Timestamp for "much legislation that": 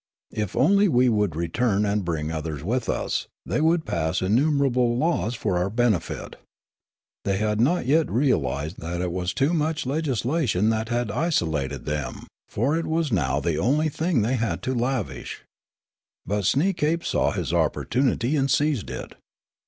9.53-10.89